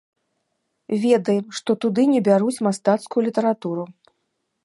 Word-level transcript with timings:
Ведаем, 1.03 1.43
што 1.59 1.75
туды 1.85 2.01
не 2.13 2.21
бяруць 2.29 2.63
мастацкую 2.69 3.21
літаратуру. 3.29 3.83